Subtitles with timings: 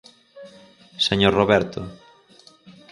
[1.07, 1.81] "Señor Roberto"."